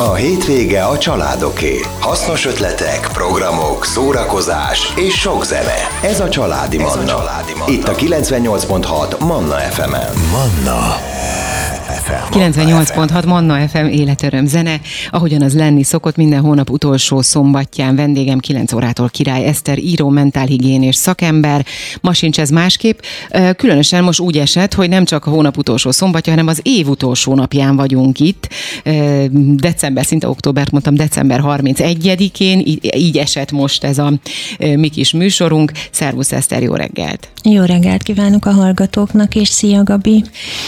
[0.00, 1.80] A hétvége a családoké.
[2.00, 5.74] Hasznos ötletek, programok, szórakozás és sok zene.
[6.02, 6.90] Ez a Családi Manna.
[6.90, 7.72] Ez a Családi Manna.
[7.72, 10.12] Itt a 98.6 Manna FM-en.
[10.32, 10.96] Manna.
[12.08, 14.80] 98.6 Manna FM életöröm zene,
[15.10, 20.96] ahogyan az lenni szokott minden hónap utolsó szombatján vendégem 9 órától Király Eszter, író, mentálhigiénés
[20.96, 21.66] szakember.
[22.00, 22.98] Ma sincs ez másképp.
[23.56, 27.34] Különösen most úgy esett, hogy nem csak a hónap utolsó szombatja, hanem az év utolsó
[27.34, 28.48] napján vagyunk itt.
[29.54, 34.12] December, szinte októbert mondtam, december 31-én, így esett most ez a
[34.58, 35.72] mi kis műsorunk.
[35.90, 37.28] Szervusz Eszter, jó reggelt!
[37.42, 40.24] Jó reggelt kívánok a hallgatóknak, és szia Gabi!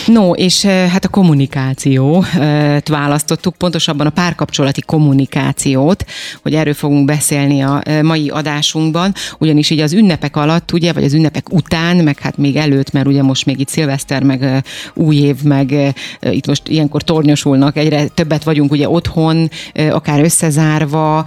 [0.07, 6.05] No, és hát a kommunikációt választottuk, pontosabban a párkapcsolati kommunikációt,
[6.43, 11.15] hogy erről fogunk beszélni a mai adásunkban, ugyanis így az ünnepek alatt, ugye, vagy az
[11.15, 14.63] ünnepek után, meg hát még előtt, mert ugye most még itt szilveszter, meg
[14.95, 19.51] új év, meg itt most ilyenkor tornyosulnak, egyre többet vagyunk ugye otthon,
[19.91, 21.25] akár összezárva,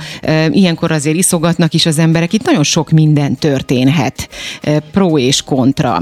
[0.49, 4.29] ilyenkor azért iszogatnak is az emberek, itt nagyon sok minden történhet,
[4.91, 6.01] pro és kontra.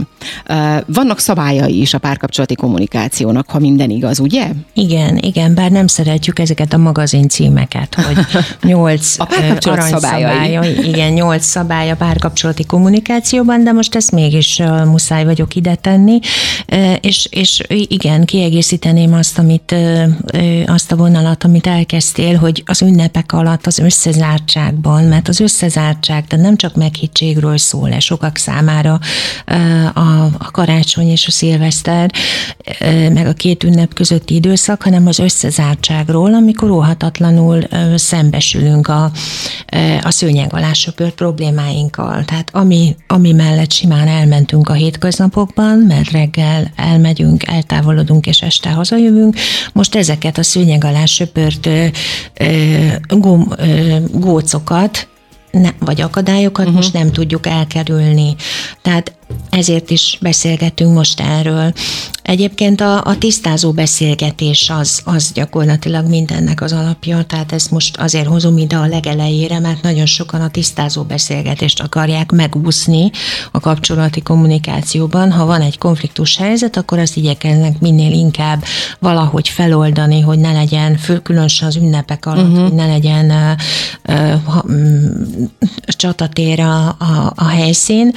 [0.86, 4.48] Vannak szabályai is a párkapcsolati kommunikációnak, ha minden igaz, ugye?
[4.74, 8.26] Igen, igen, bár nem szeretjük ezeket a magazin címeket, hogy
[8.72, 10.88] nyolc a párkapcsolat szabályai.
[10.88, 16.20] Igen, nyolc szabály a párkapcsolati kommunikációban, de most ezt mégis muszáj vagyok ide tenni,
[17.02, 19.76] és, és igen, kiegészíteném azt, amit,
[20.66, 26.46] azt a vonalat, amit elkezdtél, hogy az ünnepek alatt az összezártságban, mert az összezártság, tehát
[26.46, 29.00] nem csak meghittségről szól, sokak számára
[29.94, 30.00] a,
[30.38, 32.12] a karácsony és a szilveszter,
[33.14, 37.64] meg a két ünnep közötti időszak, hanem az összezártságról, amikor óhatatlanul
[37.96, 39.12] szembesülünk a,
[40.02, 42.26] a szőnyeg alá söpört problémáinkkal.
[42.26, 49.36] Tehát ami, ami mellett simán elmentünk a hétköznapokban, mert reggel elmegyünk, eltávolodunk és este hazajövünk,
[49.74, 51.86] most ezeket a szőnyeg alá söpört ö,
[52.40, 55.08] ö, ö, gócokat,
[55.52, 56.76] ne, vagy akadályokat uh-huh.
[56.76, 58.36] most nem tudjuk elkerülni.
[58.82, 59.14] Tehát
[59.50, 61.74] ezért is beszélgetünk most erről.
[62.32, 68.28] Egyébként a, a tisztázó beszélgetés az, az gyakorlatilag mindennek az alapja, tehát ezt most azért
[68.28, 73.12] hozom ide a legelejére, mert nagyon sokan a tisztázó beszélgetést akarják megúszni
[73.52, 75.32] a kapcsolati kommunikációban.
[75.32, 78.64] Ha van egy konfliktus helyzet, akkor azt igyekeznek minél inkább
[79.00, 82.62] valahogy feloldani, hogy ne legyen, fő, különösen az ünnepek alatt, uh-huh.
[82.62, 83.32] hogy ne legyen
[84.08, 84.76] uh, uh,
[85.86, 88.14] csatatér a, a, a helyszín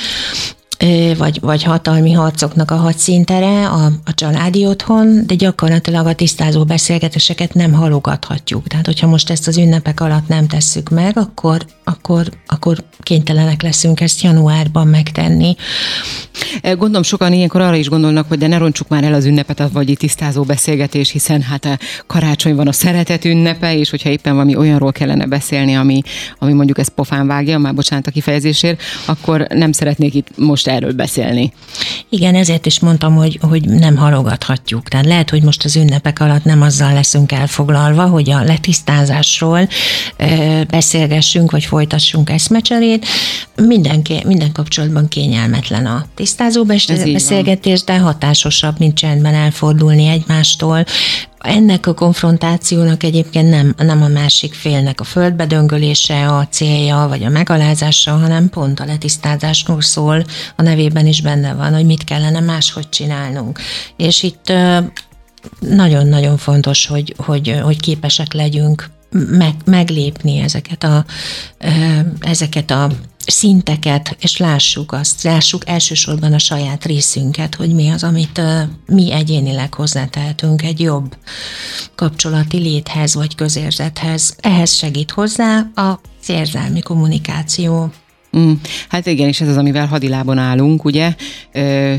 [1.17, 7.55] vagy, vagy hatalmi harcoknak a hadszintere, a, a családi otthon, de gyakorlatilag a tisztázó beszélgetéseket
[7.55, 8.67] nem halogathatjuk.
[8.67, 14.01] Tehát, hogyha most ezt az ünnepek alatt nem tesszük meg, akkor, akkor, akkor kénytelenek leszünk
[14.01, 15.57] ezt januárban megtenni.
[16.63, 19.89] Gondolom sokan ilyenkor arra is gondolnak, hogy de ne roncsuk már el az ünnepet, vagy
[19.89, 24.57] itt tisztázó beszélgetés, hiszen hát a karácsony van a szeretet ünnepe, és hogyha éppen valami
[24.57, 26.03] olyanról kellene beszélni, ami,
[26.39, 30.93] ami mondjuk ezt pofán vágja, már bocsánat a kifejezésért, akkor nem szeretnék itt most erről
[30.93, 31.53] beszélni.
[32.09, 34.89] Igen, ezért is mondtam, hogy, hogy nem halogathatjuk.
[34.89, 39.69] Tehát lehet, hogy most az ünnepek alatt nem azzal leszünk elfoglalva, hogy a letisztázásról
[40.69, 43.07] beszélgessünk, vagy folytassunk eszmecserét.
[43.57, 50.85] Mindenki, minden kapcsolatban kényelmetlen a tisztázó beszélgetés, de hatásosabb, mint csendben elfordulni egymástól,
[51.39, 57.29] ennek a konfrontációnak egyébként nem, nem a másik félnek a földbedöngölése a célja, vagy a
[57.29, 60.25] megalázása, hanem pont a letisztázásról szól,
[60.57, 63.59] a nevében is benne van, hogy mit kellene máshogy csinálnunk.
[63.97, 64.53] És itt
[65.61, 71.05] nagyon-nagyon fontos, hogy, hogy, hogy képesek legyünk meg, meglépni ezeket a,
[72.21, 72.91] ezeket a
[73.27, 78.41] szinteket, és lássuk azt, lássuk elsősorban a saját részünket, hogy mi az, amit
[78.87, 81.17] mi egyénileg hozzátehetünk egy jobb
[81.95, 84.37] kapcsolati léthez vagy közérzethez.
[84.41, 87.93] Ehhez segít hozzá a érzelmi kommunikáció.
[88.39, 88.53] Mm,
[88.89, 91.15] hát igen, és ez az, amivel hadilában állunk, ugye,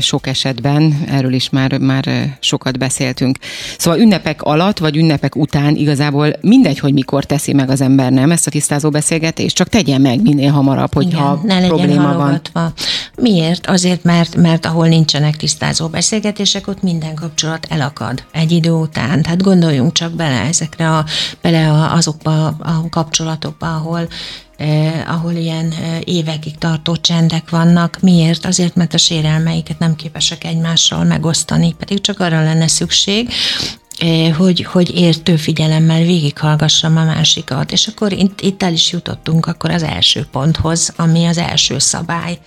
[0.00, 3.38] sok esetben, erről is már, már sokat beszéltünk.
[3.78, 8.30] Szóval ünnepek alatt, vagy ünnepek után igazából mindegy, hogy mikor teszi meg az ember, nem
[8.30, 12.60] ezt a tisztázó beszélgetést, csak tegye meg minél hamarabb, hogyha igen, ne probléma halogatva.
[12.60, 12.72] van.
[13.16, 13.66] Miért?
[13.66, 19.22] Azért, mert, mert ahol nincsenek tisztázó beszélgetések, ott minden kapcsolat elakad egy idő után.
[19.22, 21.04] Tehát gondoljunk csak bele ezekre a,
[21.40, 24.08] bele azokba a kapcsolatokba, ahol
[24.56, 27.98] eh, ahol ilyen eh, évekig tartó csendek vannak.
[28.00, 28.46] Miért?
[28.46, 33.30] Azért, mert a sérelmeiket nem képesek egymással megosztani, pedig csak arra lenne szükség,
[34.36, 37.72] hogy, hogy értő figyelemmel végighallgassam a másikat.
[37.72, 42.38] És akkor itt, itt el is jutottunk akkor az első ponthoz, ami az első szabály.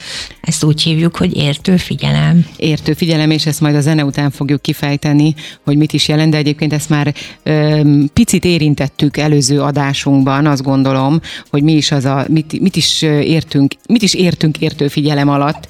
[0.42, 2.46] Ezt úgy hívjuk, hogy értő figyelem.
[2.58, 6.38] Értő figyelem, és ezt majd a zene után fogjuk kifejteni, hogy mit is jelent, de
[6.38, 7.14] egyébként ezt már
[7.44, 7.82] ö,
[8.14, 13.74] picit érintettük előző adásunkban, azt gondolom, hogy mi is az a, mit, mit is értünk,
[13.88, 15.68] mit is értünk értő figyelem alatt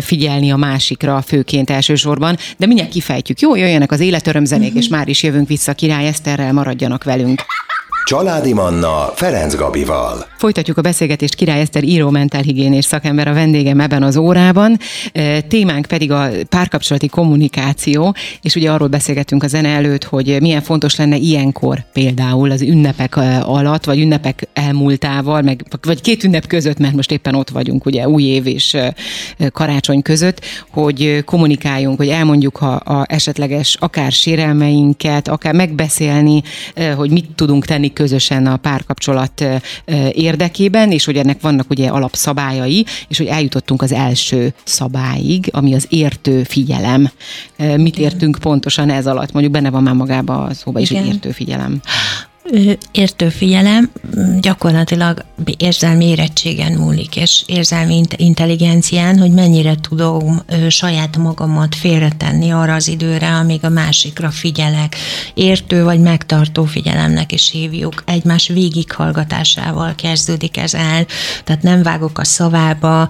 [0.00, 3.40] figyelni a másikra főként elsősorban, de mindjárt kifejtjük.
[3.40, 4.78] Jó, jöjjenek az életörömzenék, mm-hmm.
[4.78, 7.42] és már is jövünk vissza Király Eszterrel, maradjanak velünk.
[8.08, 10.26] Családi Manna Ferenc Gabival.
[10.38, 14.78] Folytatjuk a beszélgetést Király Eszter író mentálhigiénés szakember a vendégem ebben az órában.
[15.48, 20.96] Témánk pedig a párkapcsolati kommunikáció, és ugye arról beszélgettünk a zene előtt, hogy milyen fontos
[20.96, 26.94] lenne ilyenkor például az ünnepek alatt, vagy ünnepek elmúltával, meg, vagy két ünnep között, mert
[26.94, 28.76] most éppen ott vagyunk, ugye új év és
[29.52, 36.42] karácsony között, hogy kommunikáljunk, hogy elmondjuk a, a esetleges akár sérelmeinket, akár megbeszélni,
[36.96, 39.44] hogy mit tudunk tenni közösen a párkapcsolat
[40.12, 45.86] érdekében, és hogy ennek vannak ugye alapszabályai, és hogy eljutottunk az első szabályig, ami az
[45.88, 47.10] értő figyelem.
[47.76, 49.32] Mit értünk pontosan ez alatt?
[49.32, 51.80] Mondjuk benne van már magába a szóba is, hogy értő figyelem
[52.92, 53.90] értő figyelem
[54.40, 55.24] gyakorlatilag
[55.56, 63.28] érzelmi érettségen múlik, és érzelmi intelligencián, hogy mennyire tudom saját magamat félretenni arra az időre,
[63.28, 64.96] amíg a másikra figyelek.
[65.34, 68.02] Értő vagy megtartó figyelemnek is hívjuk.
[68.06, 71.06] Egymás végighallgatásával kezdődik ez el,
[71.44, 73.08] tehát nem vágok a szavába.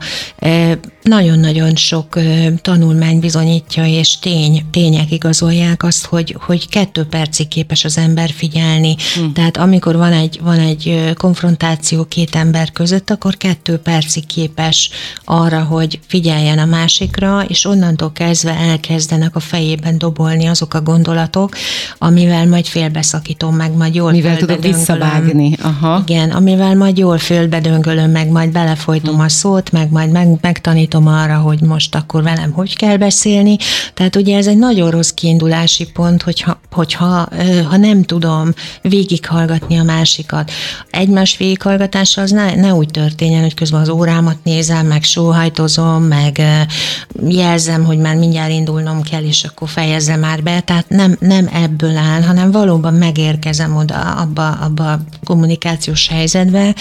[1.03, 2.19] Nagyon-nagyon sok
[2.63, 8.97] tanulmány bizonyítja, és tény, tények igazolják azt, hogy, hogy kettő percig képes az ember figyelni.
[9.35, 14.91] Tehát amikor van egy, van egy konfrontáció két ember között, akkor kettő percig képes
[15.25, 21.57] arra, hogy figyeljen a másikra, és onnantól kezdve elkezdenek a fejében dobolni azok a gondolatok,
[21.99, 25.57] amivel majd félbeszakítom meg, majd jól Mivel tudok visszavágni.
[25.63, 26.03] Aha.
[26.07, 29.25] Igen, amivel majd jól félbedöngölöm meg, majd belefolytom hmm.
[29.25, 33.57] a szót, meg majd meg, megtanítom arra, hogy most akkor velem hogy kell beszélni.
[33.95, 37.29] Tehát ugye ez egy nagyon rossz kiindulási pont, hogyha, hogyha
[37.69, 38.53] ha nem tudom
[38.83, 40.51] végig végighallgatni a másikat.
[40.91, 46.41] Egymás végighallgatása az ne, ne úgy történjen, hogy közben az órámat nézem, meg sóhajtozom, meg
[47.29, 50.61] jelzem, hogy már mindjárt indulnom kell, és akkor fejezem már be.
[50.61, 56.75] Tehát nem, nem ebből áll, hanem valóban megérkezem oda abba, abba a kommunikációs helyzetbe,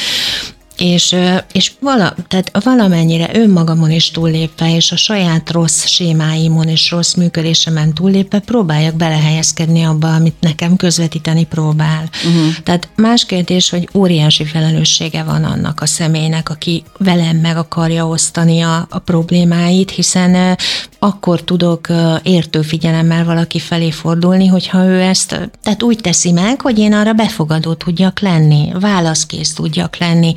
[0.77, 1.15] és,
[1.51, 7.93] és vala, tehát valamennyire önmagamon is túllépve, és a saját rossz sémáimon és rossz működésemen
[7.93, 12.09] túllépve próbáljak belehelyezkedni abba, amit nekem közvetíteni próbál.
[12.25, 12.53] Uh-huh.
[12.63, 18.61] Tehát más kérdés, hogy óriási felelőssége van annak a személynek, aki velem meg akarja osztani
[18.61, 20.57] a, a problémáit, hiszen
[20.99, 21.87] akkor tudok
[22.23, 27.13] értő figyelemmel valaki felé fordulni, hogyha ő ezt, tehát úgy teszi meg, hogy én arra
[27.13, 30.33] befogadó tudjak lenni, válaszkész tudjak lenni,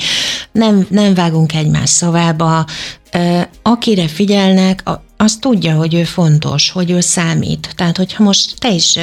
[0.52, 2.64] nem, nem vágunk egymás szavába,
[3.62, 4.82] akire figyelnek,
[5.16, 7.72] az tudja, hogy ő fontos, hogy ő számít.
[7.76, 8.98] Tehát, hogyha most te is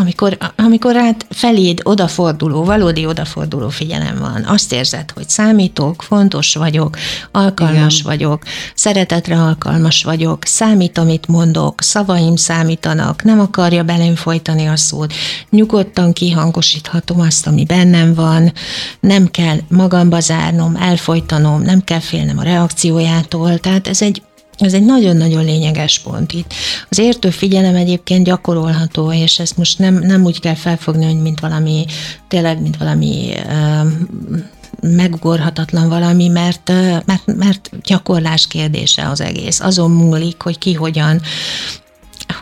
[0.00, 6.96] amikor, amikor hát feléd odaforduló, valódi odaforduló figyelem van, azt érzed, hogy számítok, fontos vagyok,
[7.32, 8.06] alkalmas Igen.
[8.06, 8.42] vagyok,
[8.74, 15.12] szeretetre alkalmas vagyok, számít, amit mondok, szavaim számítanak, nem akarja belém folytani a szót,
[15.50, 18.52] nyugodtan kihangosíthatom azt, ami bennem van,
[19.00, 24.22] nem kell magamba zárnom, elfolytanom, nem kell félnem a reakciójától, tehát ez egy
[24.60, 26.54] ez egy nagyon-nagyon lényeges pont itt.
[26.88, 31.40] Az értő figyelem egyébként gyakorolható, és ezt most nem, nem úgy kell felfogni, hogy mint
[31.40, 31.84] valami,
[32.28, 33.34] tényleg, mint valami
[34.80, 36.72] megugorhatatlan valami, mert,
[37.04, 39.60] mert, mert gyakorlás kérdése az egész.
[39.60, 41.20] Azon múlik, hogy ki hogyan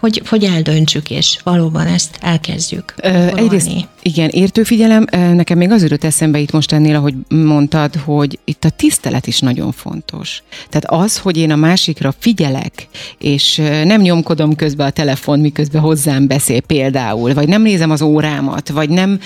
[0.01, 2.95] hogy, hogy eldöntsük, és valóban ezt elkezdjük.
[3.03, 3.71] Ö, egyrészt,
[4.03, 8.71] igen, értőfigyelem, nekem még az jutott eszembe itt most ennél, ahogy mondtad, hogy itt a
[8.71, 10.43] tisztelet is nagyon fontos.
[10.69, 16.27] Tehát az, hogy én a másikra figyelek, és nem nyomkodom közben a telefon, miközben hozzám
[16.27, 19.19] beszél például, vagy nem nézem az órámat, vagy nem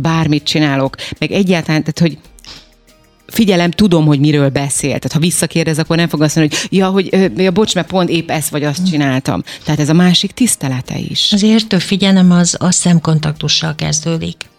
[0.00, 2.18] bármit csinálok, meg egyáltalán, tehát hogy
[3.32, 4.88] figyelem, tudom, hogy miről beszél.
[4.88, 8.08] Tehát ha visszakérdez, akkor nem fog azt mondani, hogy ja, hogy ja, bocs, mert pont
[8.08, 9.42] épp ezt vagy azt csináltam.
[9.64, 11.32] Tehát ez a másik tisztelete is.
[11.32, 14.50] Az értő figyelem az a szemkontaktussal kezdődik.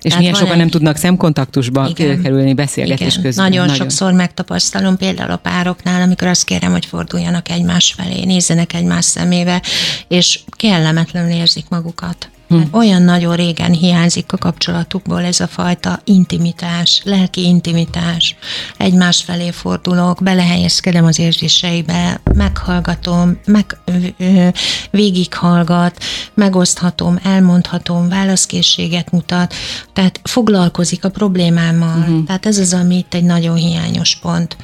[0.00, 0.58] És Tehát milyen sokan egy...
[0.58, 3.22] nem tudnak szemkontaktusba igen, kerülni beszélgetés igen.
[3.22, 3.44] közben.
[3.44, 8.72] Nagyon, nagyon sokszor megtapasztalom például a pároknál, amikor azt kérem, hogy forduljanak egymás felé, nézzenek
[8.72, 9.62] egymás szemébe,
[10.08, 12.60] és kellemetlenül érzik magukat Hm.
[12.70, 18.36] Olyan nagyon régen hiányzik a kapcsolatukból ez a fajta intimitás, lelki intimitás.
[18.76, 23.78] Egymás felé fordulok, belehelyezkedem az érzéseibe, meghallgatom, meg,
[24.18, 24.48] ö,
[24.90, 26.02] végighallgat,
[26.34, 29.54] megoszthatom, elmondhatom, válaszkészséget mutat,
[29.92, 31.98] tehát foglalkozik a problémámmal.
[31.98, 32.24] Uh-huh.
[32.24, 34.56] Tehát ez az, ami itt egy nagyon hiányos pont.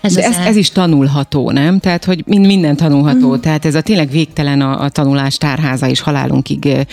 [0.00, 0.46] Ez, De ez, el...
[0.46, 1.78] ez is tanulható, nem?
[1.78, 3.26] Tehát, hogy minden tanulható.
[3.26, 3.40] Uh-huh.
[3.40, 6.86] Tehát ez a tényleg végtelen a, a tanulás tárháza és halálunkig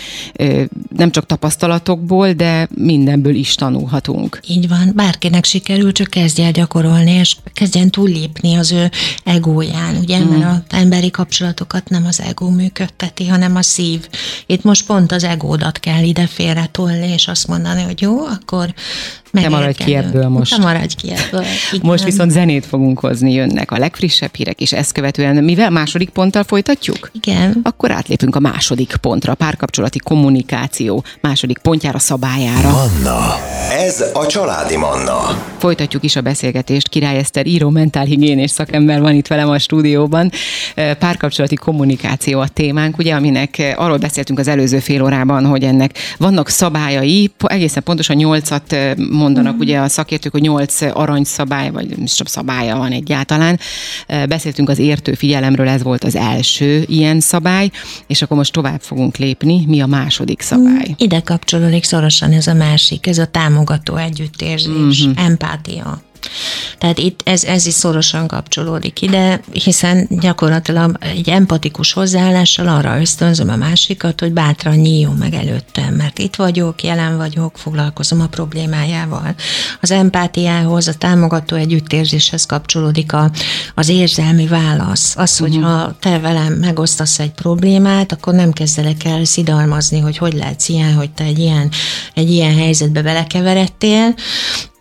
[0.96, 4.39] nem csak tapasztalatokból, de mindenből is tanulhatunk.
[4.48, 8.91] Így van, bárkinek sikerül, csak kezdj el gyakorolni, és kezdjen túllépni az ő
[9.24, 10.27] egóján, ugye, mm.
[10.27, 14.08] mert az emberi kapcsolatokat nem az egó működteti, hanem a szív.
[14.46, 18.74] Itt most pont az egódat kell ide félre tolni, és azt mondani, hogy jó, akkor
[19.41, 20.55] te maradj ki ebből most.
[20.55, 21.44] Te maradj ki ebből.
[21.72, 21.86] Igen.
[21.86, 26.44] Most viszont zenét fogunk hozni, jönnek a legfrissebb hírek, és ezt követően, mivel második ponttal
[26.44, 27.12] folytatjuk?
[27.13, 27.60] Igen.
[27.63, 32.69] Akkor átlépünk a második pontra, a párkapcsolati kommunikáció második pontjára, szabályára.
[32.69, 33.36] Manna,
[33.72, 35.43] ez a családi Manna.
[35.57, 36.89] Folytatjuk is a beszélgetést.
[36.89, 40.31] Király Eszter író, mentálhigiénés szakember van itt velem a stúdióban.
[41.00, 46.50] Párkapcsolati kommunikáció a témánk, ugye, aminek arról beszéltünk az előző fél órában, hogy ennek vannak
[46.50, 48.75] szabályai, egészen pontosan nyolcat
[49.12, 49.67] mondanak uh-huh.
[49.67, 53.60] ugye a szakértők, hogy nyolc aranyszabály, vagy sem szabálya van egyáltalán.
[54.27, 57.69] Beszéltünk az értő figyelemről, ez volt az első ilyen szabály,
[58.07, 59.63] és akkor most tovább fogunk lépni.
[59.67, 60.95] Mi a második szabály?
[60.97, 65.25] Ide kapcsolódik szorosan ez a másik, ez a támogató együttérzés, uh-huh.
[65.25, 66.01] empátia.
[66.77, 73.50] Tehát itt ez, ez is szorosan kapcsolódik ide, hiszen gyakorlatilag egy empatikus hozzáállással arra ösztönzöm
[73.50, 79.36] a másikat, hogy bátran nyíljon meg előttem, mert itt vagyok, jelen vagyok, foglalkozom a problémájával.
[79.82, 83.32] Az empátiához, a támogató együttérzéshez kapcsolódik a,
[83.75, 85.13] az érzelmi válasz.
[85.17, 85.72] Az, hogy uh-huh.
[85.72, 90.94] ha te velem megosztasz egy problémát, akkor nem kezdelek el szidalmazni, hogy hogy lehetsz ilyen,
[90.94, 91.72] hogy te egy ilyen,
[92.13, 94.13] egy ilyen helyzetbe belekeveredtél,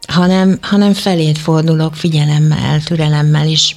[0.08, 3.76] hanem, hanem felét fordulok figyelemmel, türelemmel, és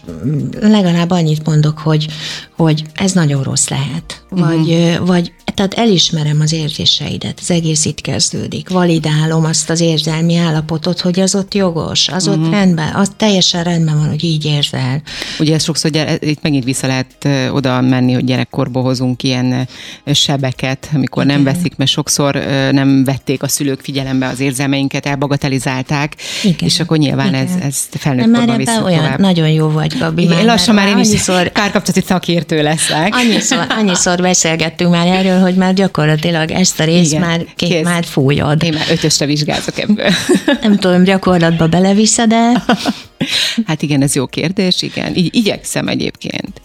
[0.60, 2.08] legalább annyit mondok, hogy,
[2.56, 4.22] hogy ez nagyon rossz lehet.
[4.30, 5.08] Vagy, uh-huh.
[5.08, 8.70] vagy tehát elismerem az érzéseidet, az egész itt kezdődik.
[8.70, 12.44] Validálom azt az érzelmi állapotot, hogy az ott jogos, az uh-huh.
[12.44, 12.58] ott mhm.
[12.58, 15.02] rendben, az teljesen rendben van, hogy így érzel.
[15.40, 19.68] Ugye ez sokszor, gyere, itt megint vissza lehet oda menni, hogy gyerekkorból hozunk ilyen
[20.14, 21.36] sebeket, amikor Igen.
[21.36, 22.36] nem veszik, mert sokszor
[22.72, 26.70] nem vették a szülők figyelembe az érzelmeinket, elbagatelizálták, igen.
[26.70, 27.46] És akkor nyilván Igen.
[27.46, 28.50] ez, ez felnőtt már
[28.84, 29.20] olyan tovább.
[29.20, 30.22] nagyon jó vagy, Gabi.
[30.22, 33.16] Igen, már lassan már én is annyiszor, párkapcsolati szakértő leszek.
[33.16, 38.04] Annyiszor, annyiszor beszélgettünk már erről, hogy már gyakorlatilag ezt a részt Igen, már, két, már
[38.06, 38.64] fújod.
[38.64, 40.10] Én már ötösre vizsgálok ebből.
[40.62, 42.52] Nem tudom, gyakorlatba beleviszed de...
[43.68, 45.16] Hát igen, ez jó kérdés, igen.
[45.16, 46.62] Így, igyekszem egyébként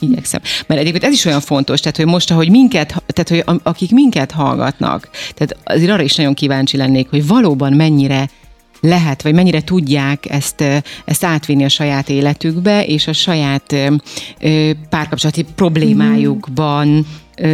[0.00, 0.40] igyekszem.
[0.66, 4.30] Mert egyébként ez is olyan fontos, tehát hogy most, ahogy minket, tehát hogy akik minket
[4.30, 8.28] hallgatnak, tehát azért arra is nagyon kíváncsi lennék, hogy valóban mennyire
[8.80, 10.64] lehet, vagy mennyire tudják ezt,
[11.04, 13.74] ezt átvinni a saját életükbe, és a saját
[14.88, 17.06] párkapcsolati problémájukban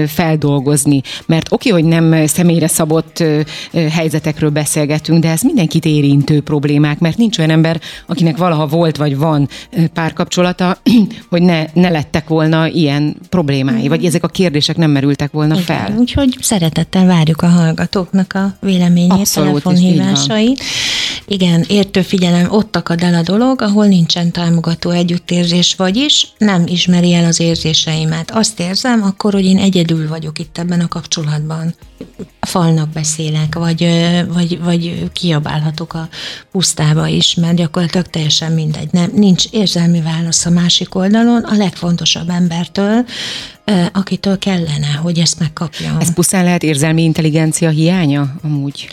[0.07, 1.01] feldolgozni.
[1.27, 3.25] Mert oké, hogy nem személyre szabott
[3.91, 9.17] helyzetekről beszélgetünk, de ez mindenkit érintő problémák, mert nincs olyan ember, akinek valaha volt vagy
[9.17, 9.49] van
[9.93, 10.79] párkapcsolata,
[11.31, 15.65] hogy ne, ne lettek volna ilyen problémái, vagy ezek a kérdések nem merültek volna Igen,
[15.65, 15.95] fel.
[15.99, 20.63] Úgyhogy szeretettel várjuk a hallgatóknak a véleményét, Abszolút, telefonhívásait.
[21.27, 27.13] Igen, értő figyelem, ott akad el a dolog, ahol nincsen támogató együttérzés, vagyis nem ismeri
[27.15, 28.31] el az érzéseimet.
[28.31, 31.75] Azt érzem, akkor, hogy én egyedül vagyok itt ebben a kapcsolatban.
[32.41, 33.89] Falnak beszélek, vagy,
[34.29, 36.09] vagy, vagy kiabálhatok a
[36.51, 38.89] pusztába is, mert gyakorlatilag teljesen mindegy.
[38.93, 43.05] Nem, nincs érzelmi válasz a másik oldalon, a legfontosabb embertől,
[43.93, 46.01] akitől kellene, hogy ezt megkapjam.
[46.01, 48.89] Ez pusztán lehet érzelmi intelligencia hiánya amúgy?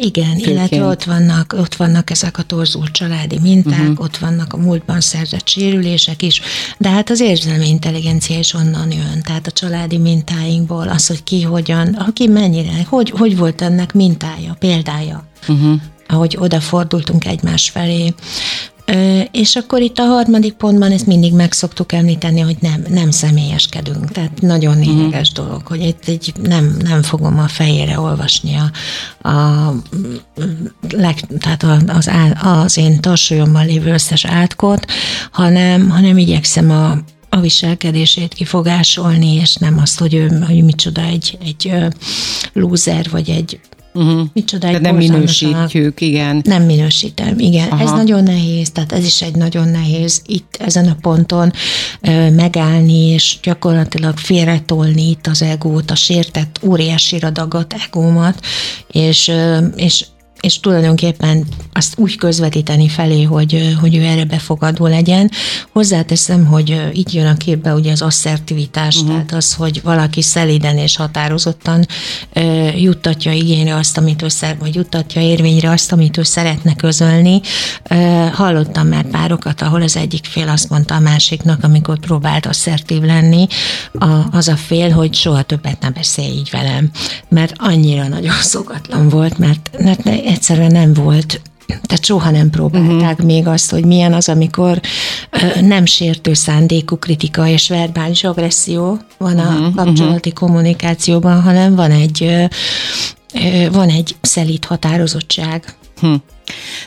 [0.00, 0.46] Igen, Főként.
[0.46, 4.00] illetve ott vannak, ott vannak ezek a torzult családi minták, uh-huh.
[4.00, 6.40] ott vannak a múltban szerzett sérülések is,
[6.78, 11.42] de hát az érzelmi intelligencia is onnan jön, tehát a családi mintáinkból, az, hogy ki
[11.42, 15.24] hogyan, aki mennyire, hogy, hogy volt ennek mintája, példája.
[15.48, 15.80] Uh-huh
[16.12, 18.14] ahogy odafordultunk egymás felé,
[19.30, 24.10] és akkor itt a harmadik pontban ezt mindig meg szoktuk említeni, hogy nem, nem személyeskedünk.
[24.10, 24.88] Tehát nagyon mhm.
[24.88, 25.46] lényeges uh-huh.
[25.46, 28.70] dolog, hogy itt egy, nem, nem fogom a fejére olvasni a,
[29.28, 29.74] a,
[30.90, 32.10] leg, tehát az,
[32.42, 34.86] az én tarsolyomban lévő összes átkot,
[35.30, 41.38] hanem, hanem igyekszem a, a viselkedését kifogásolni, és nem azt, hogy ő hogy micsoda egy,
[41.44, 41.72] egy
[42.52, 43.60] lúzer, vagy egy
[43.94, 44.26] Uh-huh.
[44.32, 46.40] Micsoda egy nem minősítjük, igen.
[46.44, 47.68] Nem minősítem, igen.
[47.68, 47.82] Aha.
[47.82, 51.52] Ez nagyon nehéz, tehát ez is egy nagyon nehéz itt ezen a ponton
[52.00, 58.44] ö, megállni, és gyakorlatilag félretolni itt az egót, a sértett óriási radagat egómat,
[58.92, 60.04] és, ö, és
[60.42, 65.30] és tulajdonképpen azt úgy közvetíteni felé, hogy, hogy ő erre befogadó legyen.
[65.72, 69.10] Hozzáteszem, hogy így jön a képbe ugye az asszertivitás, uh-huh.
[69.10, 71.86] tehát az, hogy valaki szeliden és határozottan
[72.34, 77.40] uh, juttatja igényre azt, amit ő szer, vagy juttatja érvényre azt, amit ő szeretne közölni.
[77.90, 83.02] Uh, hallottam már párokat, ahol az egyik fél azt mondta a másiknak, amikor próbált asszertív
[83.02, 83.46] lenni,
[83.92, 86.90] a, az a fél, hogy soha többet ne beszélj így velem,
[87.28, 93.26] mert annyira nagyon szokatlan volt, mert, mert egyszerűen nem volt tehát soha nem próbálták uh-huh.
[93.26, 94.80] még azt, hogy milyen az, amikor
[95.60, 99.74] nem sértő szándékú kritika és verbális agresszió van a uh-huh.
[99.74, 100.48] kapcsolati uh-huh.
[100.48, 102.48] kommunikációban, hanem van egy,
[103.72, 105.74] van egy szelít határozottság.
[106.00, 106.14] Hm.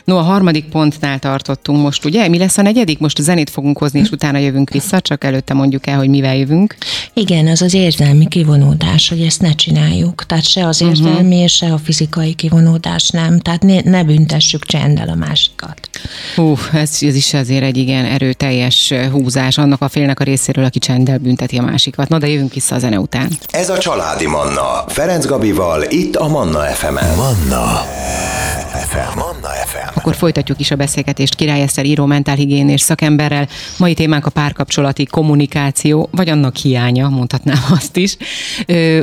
[0.04, 2.28] No, a harmadik pontnál tartottunk most, ugye?
[2.28, 2.98] Mi lesz a negyedik?
[2.98, 6.36] Most a zenét fogunk hozni, és utána jövünk vissza, csak előtte mondjuk el, hogy mivel
[6.36, 6.76] jövünk.
[7.12, 10.26] Igen, az az érzelmi kivonódás, hogy ezt ne csináljuk.
[10.26, 10.88] Tehát se az mhm.
[10.88, 11.48] érzelmi, uh-huh.
[11.48, 13.38] se a fizikai kivonódás nem.
[13.38, 15.90] Tehát ne, ne büntessük csenddel a másikat.
[16.34, 20.78] Hú, ez, ez is azért egy igen erőteljes húzás annak a félnek a részéről, aki
[20.78, 22.08] csenddel bünteti a másikat.
[22.08, 23.28] Na, de jövünk vissza a zene után.
[23.50, 24.84] Ez a Családi Manna.
[24.88, 27.16] Ferenc Gabival, itt a Manna FM-en.
[27.16, 27.84] Manna
[28.88, 29.18] FM.
[29.18, 29.88] Manna FM.
[29.94, 33.48] Akkor folytatjuk is a beszélgetést Király Eszter író mentálhigiénés szakemberrel.
[33.78, 38.16] Mai témánk a párkapcsolati kommunikáció, vagy annak hiánya, mondhatnám azt is.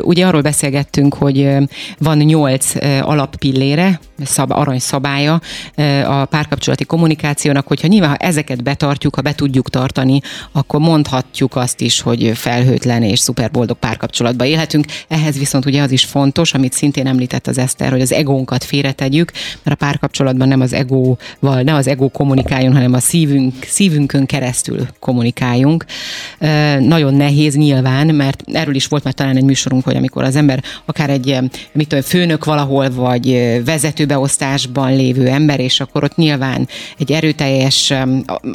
[0.02, 1.50] Ugye arról beszélgettünk, hogy
[1.98, 5.42] van nyolc alappillére, szab, aranyszabálya
[6.06, 11.82] a párkapcsolati kommunikációnak, hogyha nyilván ha ezeket betartjuk, ha be tudjuk tartani, akkor mondhatjuk azt
[11.82, 14.86] is, hogy felhőtlen és szuperboldog párkapcsolatban élhetünk.
[15.08, 19.32] Ehhez viszont ugye az is fontos, amit szintén említett az Eszter, hogy az egónkat félretegyük,
[19.64, 24.88] mert a párkapcsolatban nem az egóval, ne az egó kommunikáljon, hanem a szívünk, szívünkön keresztül
[25.00, 25.86] kommunikáljunk.
[26.80, 30.64] Nagyon nehéz nyilván, mert erről is volt már talán egy műsorunk, hogy amikor az ember
[30.86, 31.38] akár egy
[31.72, 37.94] mit tudom, főnök valahol, vagy vezetőbeosztásban lévő ember, és akkor ott nyilván egy erőteljes,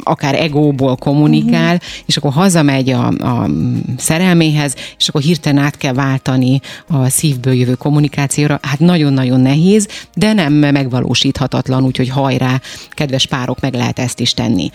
[0.03, 1.89] akár egóból kommunikál, uh-huh.
[2.05, 3.49] és akkor hazamegy a, a
[3.97, 8.59] szerelméhez, és akkor hirtelen át kell váltani a szívből jövő kommunikációra.
[8.61, 14.71] Hát nagyon-nagyon nehéz, de nem megvalósíthatatlan, úgyhogy hajrá, kedves párok, meg lehet ezt is tenni.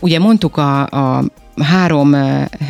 [0.00, 1.24] Ugye mondtuk a, a
[1.62, 2.12] három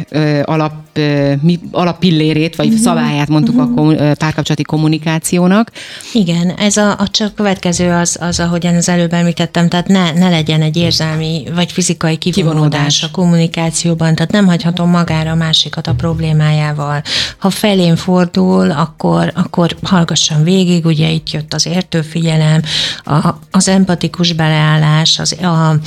[0.09, 2.83] ö, alap, ö, mi, alappillérét, vagy uh-huh.
[2.83, 3.71] szabályát mondtuk uh-huh.
[3.71, 5.73] a kom, párkapcsolati kommunikációnak.
[6.12, 10.29] Igen, ez a, a csak következő az, az, ahogyan az előbb említettem, tehát ne, ne
[10.29, 15.87] legyen egy érzelmi vagy fizikai kivonódás, kivonódás a kommunikációban, tehát nem hagyhatom magára a másikat
[15.87, 17.03] a problémájával.
[17.38, 22.61] Ha felén fordul, akkor, akkor hallgassam végig, ugye itt jött az értőfigyelem,
[23.05, 25.79] a, az empatikus beleállás, az, a, a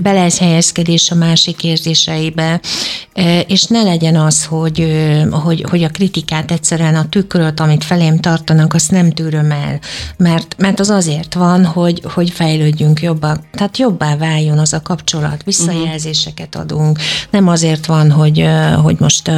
[0.00, 2.60] belehelyezkedés a másik érzései kezébe,
[3.46, 4.86] és ne legyen az, hogy,
[5.30, 9.80] hogy, hogy a kritikát egyszerűen a tükröt, amit felém tartanak, azt nem tűröm el,
[10.16, 15.42] mert, mert az azért van, hogy, hogy fejlődjünk jobban, tehát jobbá váljon az a kapcsolat,
[15.44, 16.98] visszajelzéseket adunk,
[17.30, 18.48] nem azért van, hogy,
[18.82, 19.30] hogy most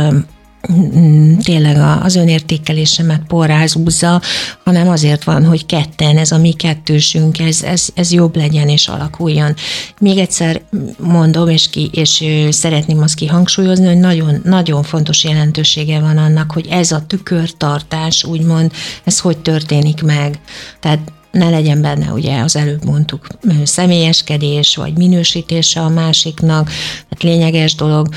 [1.42, 4.20] tényleg az önértékelésemet porrázúzza,
[4.64, 8.88] hanem azért van, hogy ketten, ez a mi kettősünk, ez, ez, ez jobb legyen és
[8.88, 9.54] alakuljon.
[10.00, 10.62] Még egyszer
[10.98, 16.66] mondom, és, ki, és szeretném azt kihangsúlyozni, hogy nagyon, nagyon fontos jelentősége van annak, hogy
[16.70, 18.72] ez a tükörtartás, úgymond,
[19.04, 20.40] ez hogy történik meg.
[20.80, 23.26] Tehát ne legyen benne, ugye az előbb mondtuk,
[23.64, 26.66] személyeskedés, vagy minősítése a másiknak,
[27.08, 28.08] tehát lényeges dolog,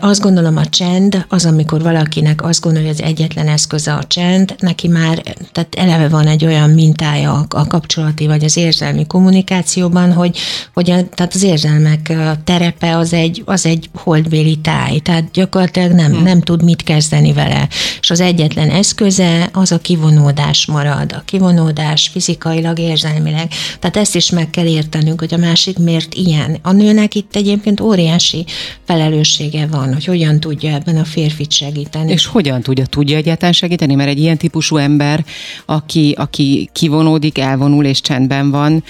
[0.00, 4.54] azt gondolom a csend, az amikor valakinek azt gondolja, hogy az egyetlen eszköze a csend,
[4.58, 10.38] neki már, tehát eleve van egy olyan mintája a kapcsolati vagy az érzelmi kommunikációban, hogy,
[10.74, 12.12] hogy a, tehát az érzelmek
[12.44, 16.22] terepe az egy, az egy holdbéli táj, tehát gyakorlatilag nem, hmm.
[16.22, 17.68] nem tud mit kezdeni vele.
[18.00, 21.12] És az egyetlen eszköze az a kivonódás marad.
[21.12, 23.50] A kivonódás fizikailag, érzelmileg.
[23.78, 26.58] Tehát ezt is meg kell értenünk, hogy a másik miért ilyen.
[26.62, 28.44] A nőnek itt egyébként óriási
[28.84, 32.12] felelőssége esélye van, hogy hogyan tudja ebben a férfit segíteni.
[32.12, 32.86] És hogyan tudja?
[32.86, 33.94] Tudja egyáltalán segíteni?
[33.94, 35.24] Mert egy ilyen típusú ember,
[35.66, 38.84] aki, aki kivonódik, elvonul és csendben van,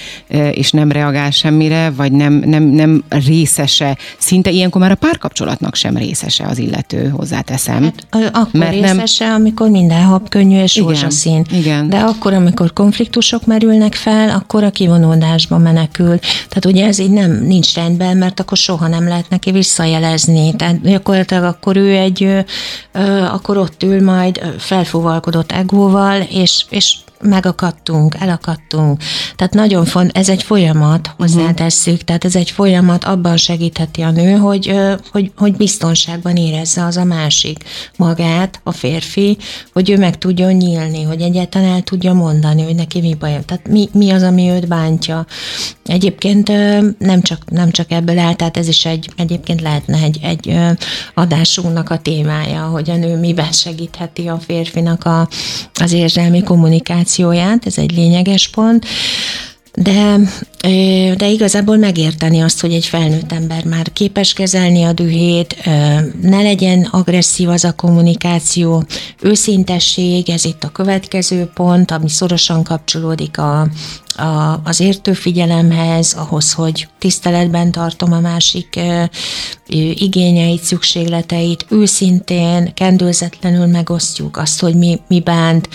[0.53, 5.97] és nem reagál semmire, vagy nem, nem, nem részese, szinte ilyenkor már a párkapcsolatnak sem
[5.97, 7.83] részese az illető, hozzáteszem.
[8.11, 9.35] Hát, akkor Mert részese, nem...
[9.35, 11.45] amikor minden hab könnyű és rózsaszín.
[11.49, 11.89] Igen, igen.
[11.89, 16.19] De akkor, amikor konfliktusok merülnek fel, akkor a kivonódásba menekül.
[16.19, 20.81] Tehát ugye ez így nem nincs rendben, mert akkor soha nem lehet neki visszajelezni Tehát
[20.81, 22.45] gyakorlatilag akkor ő egy,
[23.31, 29.03] akkor ott ül majd felfúvalkodott egóval, és, és megakadtunk, elakadtunk.
[29.37, 32.07] Tehát nagyon font, ez egy folyamat, hozzátesszük, uh-huh.
[32.07, 34.75] tehát ez egy folyamat, abban segítheti a nő, hogy,
[35.13, 37.65] hogy, hogy biztonságban érezze az a másik
[37.97, 39.37] magát, a férfi,
[39.73, 43.41] hogy ő meg tudjon nyílni, hogy egyáltalán el tudja mondani, hogy neki mi baj.
[43.47, 45.27] Tehát mi, mi az, ami őt bántja.
[45.85, 46.49] Egyébként
[46.99, 50.52] nem csak, nem csak ebből áll, tehát ez is egy, egyébként lehetne egy, egy
[51.15, 55.29] adásunknak a témája, hogy a nő miben segítheti a férfinak a,
[55.81, 58.87] az érzelmi kommunikációt, motivációját, ez egy lényeges pont,
[59.75, 60.19] de,
[61.17, 65.57] de igazából megérteni azt, hogy egy felnőtt ember már képes kezelni a dühét,
[66.23, 68.85] ne legyen agresszív az a kommunikáció,
[69.21, 73.61] őszintesség, ez itt a következő pont, ami szorosan kapcsolódik a,
[74.17, 78.81] a, az értő figyelemhez, ahhoz, hogy tiszteletben tartom a másik
[79.95, 85.69] igényeit, szükségleteit, őszintén, kendőzetlenül megosztjuk azt, hogy mi, mi bánt,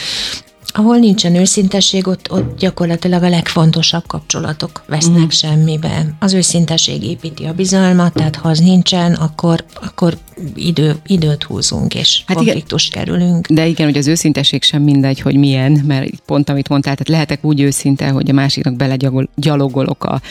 [0.77, 5.27] ahol nincsen őszintesség, ott, ott gyakorlatilag a legfontosabb kapcsolatok vesznek mm.
[5.29, 6.15] semmibe.
[6.19, 10.17] Az őszintesség építi a bizalmat, tehát ha az nincsen, akkor, akkor
[10.55, 13.47] idő, időt húzunk, és hát konfliktust igen, kerülünk.
[13.47, 17.45] De igen, hogy az őszintesség sem mindegy, hogy milyen, mert pont amit mondtál, tehát lehetek
[17.45, 20.21] úgy őszinte, hogy a másiknak belegyalogolok a,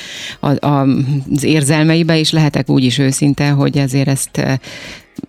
[0.40, 0.86] a, a,
[1.34, 4.60] az érzelmeibe, és lehetek úgy is őszinte, hogy ezért ezt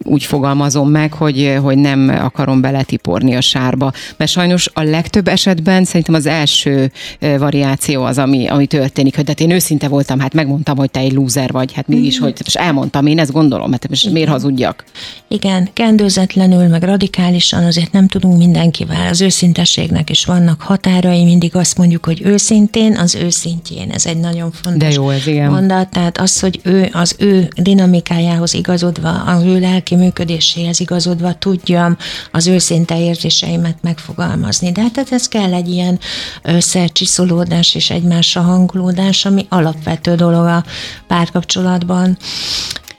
[0.04, 3.92] úgy fogalmazom meg, hogy, hogy nem akarom beletiporni a sárba.
[4.18, 9.34] Mert sajnos a legtöbb esetben szerintem az első variáció az, ami, ami történik, hogy de
[9.38, 12.24] hát én őszinte voltam, hát megmondtam, hogy te egy lúzer vagy, hát mégis, mm.
[12.24, 14.84] hogy és elmondtam, én ezt gondolom, hát most miért hazudjak?
[15.28, 19.08] Igen, kendőzetlenül, meg radikálisan azért nem tudunk mindenkivel.
[19.08, 23.92] Az őszintességnek is vannak határai, mindig azt mondjuk, hogy őszintén, az őszintjén.
[23.92, 25.52] Ez egy nagyon fontos de jó, ez igen.
[25.52, 25.90] mondat.
[25.90, 31.98] Tehát az, hogy ő az ő dinamikájához igazodva, a ő lelki működéséhez igazodva tudjam
[32.32, 34.72] az őszinte érzéseimet megfogalmazni.
[34.72, 36.00] De hát ez kell egy ilyen
[36.44, 40.64] összecsiszolódás és egymásra hangolódás, ami alapvető dolog a
[41.08, 42.18] párkapcsolatban.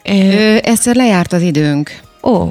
[0.05, 2.01] Ö, egyszer lejárt az időnk.
[2.23, 2.49] Ó.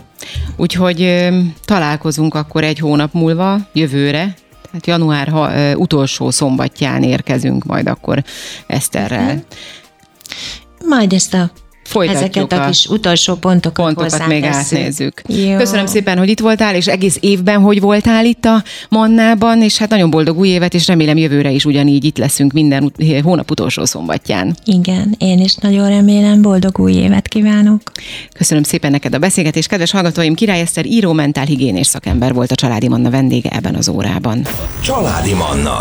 [0.56, 4.36] Úgyhogy ö, találkozunk akkor egy hónap múlva, jövőre,
[4.66, 8.24] tehát január ha, ö, utolsó szombatján érkezünk majd akkor
[8.68, 9.34] Eszterrel.
[9.34, 10.88] Mhm.
[10.88, 11.52] Majd ezt a
[11.88, 15.22] Folytatjuk ezeket a, a kis utolsó pontokat, pontokat még átnézzük.
[15.28, 15.58] Jó.
[15.58, 19.90] Köszönöm szépen, hogy itt voltál, és egész évben hogy voltál itt a Mannában, és hát
[19.90, 24.56] nagyon boldog új évet, és remélem jövőre is ugyanígy itt leszünk minden hónap utolsó szombatján.
[24.66, 27.82] Igen, én is nagyon remélem, boldog új évet kívánok.
[28.34, 32.88] Köszönöm szépen neked a beszélgetést, kedves hallgatóim, Király Eszter író, mentálhigiénés szakember volt a Családi
[32.88, 34.48] Manna vendége ebben az órában.
[34.82, 35.80] Családi Manna.